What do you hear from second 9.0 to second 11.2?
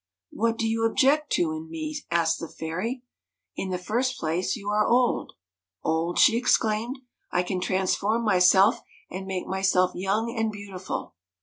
and make myself young and beautiful."